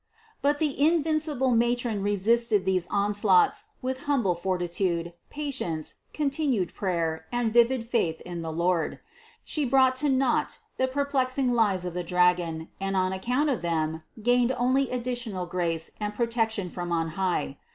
318. 0.41 0.41
But 0.41 0.57
the 0.57 0.87
invincible 0.91 1.51
matron 1.51 2.01
resisted 2.01 2.65
these 2.65 2.87
on 2.87 3.13
slaughts 3.13 3.65
with 3.83 4.05
humble 4.09 4.33
fortitude, 4.33 5.13
patience, 5.29 5.93
continued 6.11 6.73
prayer 6.73 7.27
and 7.31 7.53
vivid 7.53 7.87
faith 7.87 8.19
in 8.21 8.41
the 8.41 8.51
Lord. 8.51 8.97
She 9.45 9.63
brought 9.63 9.93
to 9.97 10.09
naught 10.09 10.57
the 10.77 10.87
perplexing 10.87 11.53
lies 11.53 11.85
of 11.85 11.93
the 11.93 12.01
dragon 12.03 12.69
and 12.79 12.97
on 12.97 13.13
account 13.13 13.51
of 13.51 13.61
them 13.61 14.01
gained 14.23 14.51
only 14.57 14.89
additional 14.89 15.45
grace 15.45 15.91
and 15.99 16.15
protection 16.15 16.71
from 16.71 16.91
on 16.91 17.09
high. 17.09 17.59